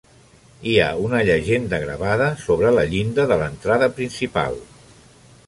Hi 0.69 0.71
ha 0.85 0.87
una 1.09 1.19
llegenda 1.27 1.79
gravada 1.83 2.31
sobre 2.45 2.73
la 2.79 2.87
llinda 2.95 3.27
de 3.33 3.39
l'entrada 3.43 3.93
principal. 4.01 4.59